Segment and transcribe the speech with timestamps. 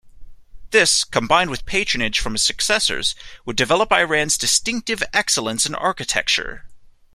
[0.71, 3.13] This, combined with patronage from his successors,
[3.45, 6.65] would develop Iran's distinctive excellence in architecture.